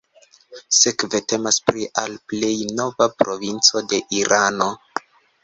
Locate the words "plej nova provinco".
2.33-3.85